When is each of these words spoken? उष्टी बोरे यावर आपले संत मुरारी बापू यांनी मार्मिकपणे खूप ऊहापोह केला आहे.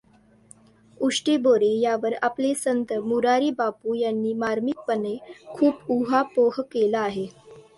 उष्टी 0.97 1.35
बोरे 1.37 1.67
यावर 1.73 2.13
आपले 2.23 2.53
संत 2.55 2.93
मुरारी 3.03 3.51
बापू 3.59 3.93
यांनी 3.95 4.33
मार्मिकपणे 4.35 5.15
खूप 5.49 5.91
ऊहापोह 5.91 6.61
केला 6.71 6.99
आहे. 7.01 7.27